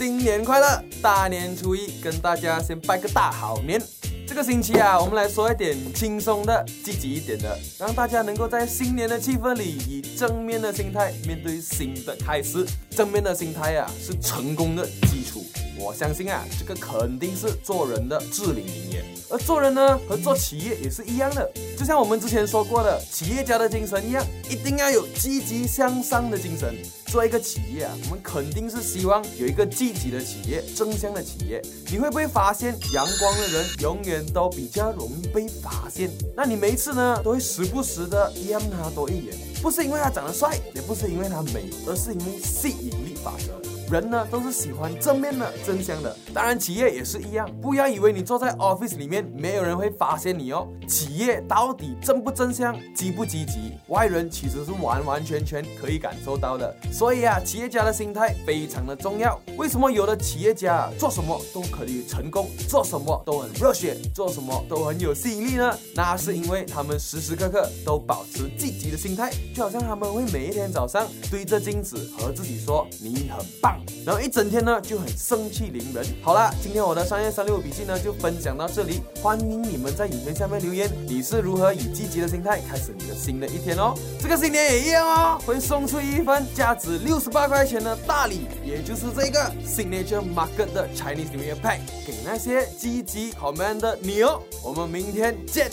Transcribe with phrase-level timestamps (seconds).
[0.00, 0.82] 新年快乐！
[1.02, 3.78] 大年初一跟大家先拜个大好年。
[4.26, 12.64] 这个星期啊，我们来说一点轻松的、积极一点的，让大家能够在新年的气氛里，以正面的心态面对新的开始。
[12.88, 15.44] 正面的心态啊，是成功的基础。
[15.78, 19.04] 我相信啊，这个肯定是做人的至理名言。
[19.30, 26.74] 而做人呢，和做企业也是一样的，就像我们之前说过的，企业家的精神一样，一定要有积极向上的精神。
[27.06, 31.60] 做一个企业啊，我们肯定是希望有一个积极的企业，正向的企业。
[31.90, 36.10] 你会不会发现，阳光的人永远都比较容易被发现？
[36.36, 43.69] 那你每一次呢，都会时不时的让他多一眼，不是因为他长得帅，也不是因为他美，而是因为吸引力法则。
[43.90, 47.50] 人呢都是喜欢正面的、真相的，当然企业也是一样。
[47.60, 50.68] 不要以为你坐在 office 里面，没有人会发现你哦。
[50.86, 56.72] 企业到底正不正向、积不积极，外人其实是完完全全可以感受到的。
[56.92, 59.40] 所以啊，企业家的心态非常的重要。
[59.56, 65.76] 为什么有的企业家做什么都可以成功，做什么都很热血，做什么都很有吸引力呢？
[65.96, 76.04] 那是因为他们时时刻刻都保持积极的心态，就好像他们会每一天早上对着镜子和自己说：“你很棒。”然后一整天呢就很盛气凌人。
[76.22, 83.94] 好了，今天我的商业三六五笔记呢就分享到这里，欢迎你们在影片下面留言，你是如何以积极的心态开始你的新的一天哦。
[84.20, 94.40] 这个新年也一样哦，会送出一份价值六十八块钱的大礼，也就是这个 Signature Market 的 Chinese New Year Pack，给那些积极好 man 的你哦。
[94.64, 95.70] 我们明天见。